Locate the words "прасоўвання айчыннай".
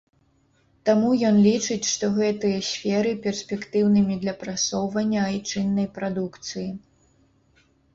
4.43-5.87